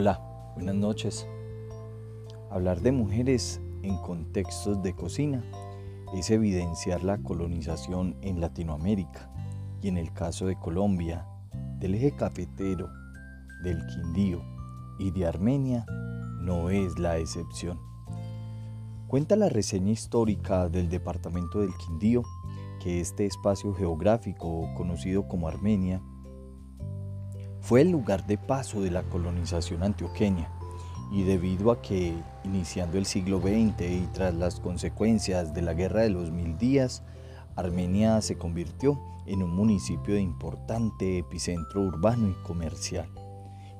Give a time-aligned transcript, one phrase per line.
[0.00, 0.20] Hola,
[0.54, 1.26] buenas noches.
[2.52, 5.42] Hablar de mujeres en contextos de cocina
[6.14, 9.28] es evidenciar la colonización en Latinoamérica
[9.82, 11.26] y en el caso de Colombia,
[11.80, 12.88] del eje cafetero,
[13.64, 14.40] del Quindío
[15.00, 15.84] y de Armenia
[16.42, 17.80] no es la excepción.
[19.08, 22.22] Cuenta la reseña histórica del departamento del Quindío
[22.80, 26.00] que este espacio geográfico conocido como Armenia
[27.68, 30.48] fue el lugar de paso de la colonización antioqueña
[31.12, 36.00] y debido a que, iniciando el siglo XX y tras las consecuencias de la Guerra
[36.00, 37.02] de los Mil Días,
[37.56, 43.10] Armenia se convirtió en un municipio de importante epicentro urbano y comercial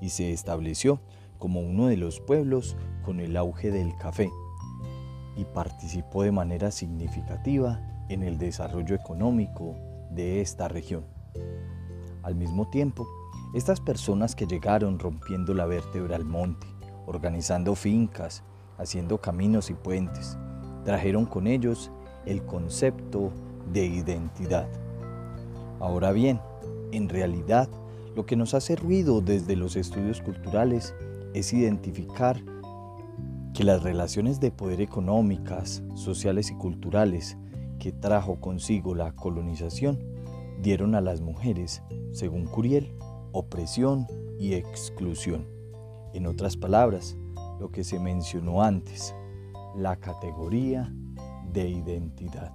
[0.02, 1.00] y se estableció
[1.38, 2.76] como uno de los pueblos
[3.06, 4.30] con el auge del café
[5.34, 9.76] y participó de manera significativa en el desarrollo económico
[10.10, 11.06] de esta región.
[12.22, 13.08] Al mismo tiempo,
[13.54, 16.66] estas personas que llegaron rompiendo la vértebra al monte,
[17.06, 18.42] organizando fincas,
[18.76, 20.36] haciendo caminos y puentes,
[20.84, 21.90] trajeron con ellos
[22.26, 23.32] el concepto
[23.72, 24.68] de identidad.
[25.80, 26.40] Ahora bien,
[26.92, 27.68] en realidad,
[28.14, 30.94] lo que nos hace ruido desde los estudios culturales
[31.34, 32.42] es identificar
[33.54, 37.36] que las relaciones de poder económicas, sociales y culturales
[37.78, 39.98] que trajo consigo la colonización
[40.60, 42.92] dieron a las mujeres, según Curiel,
[43.38, 44.06] opresión
[44.40, 45.46] y exclusión.
[46.12, 47.16] En otras palabras,
[47.60, 49.14] lo que se mencionó antes,
[49.76, 50.92] la categoría
[51.52, 52.52] de identidad.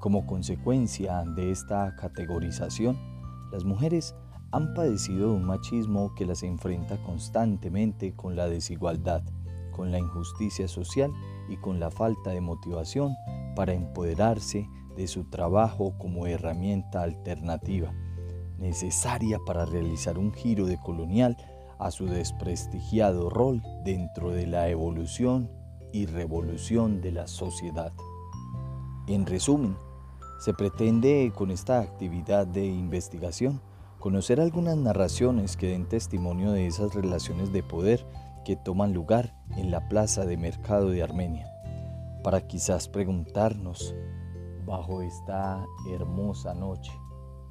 [0.00, 2.98] Como consecuencia de esta categorización,
[3.52, 4.14] las mujeres
[4.52, 9.22] han padecido un machismo que las enfrenta constantemente con la desigualdad,
[9.70, 11.12] con la injusticia social
[11.50, 13.14] y con la falta de motivación
[13.54, 17.92] para empoderarse de su trabajo como herramienta alternativa
[18.58, 21.36] necesaria para realizar un giro de colonial
[21.78, 25.50] a su desprestigiado rol dentro de la evolución
[25.92, 27.92] y revolución de la sociedad.
[29.06, 29.76] En resumen,
[30.40, 33.60] se pretende con esta actividad de investigación
[33.98, 38.06] conocer algunas narraciones que den testimonio de esas relaciones de poder
[38.44, 41.48] que toman lugar en la plaza de mercado de Armenia,
[42.22, 43.94] para quizás preguntarnos,
[44.64, 46.92] bajo esta hermosa noche,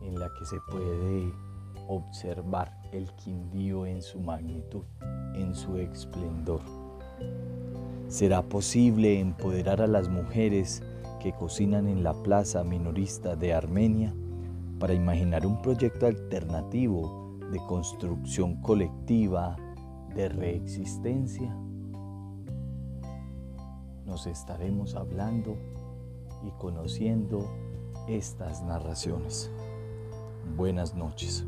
[0.05, 1.33] en la que se puede
[1.87, 4.83] observar el Quindío en su magnitud,
[5.33, 6.61] en su esplendor.
[8.07, 10.83] ¿Será posible empoderar a las mujeres
[11.19, 14.13] que cocinan en la plaza minorista de Armenia
[14.79, 19.55] para imaginar un proyecto alternativo de construcción colectiva
[20.15, 21.55] de reexistencia?
[24.05, 25.57] Nos estaremos hablando
[26.45, 27.49] y conociendo
[28.07, 29.51] estas narraciones
[30.55, 31.45] buenas noches.